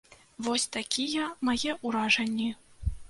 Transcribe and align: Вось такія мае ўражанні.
Вось 0.45 0.65
такія 0.77 1.27
мае 1.51 1.77
ўражанні. 1.85 2.49